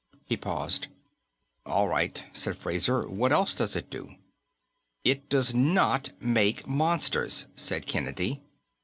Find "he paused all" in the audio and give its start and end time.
0.25-1.87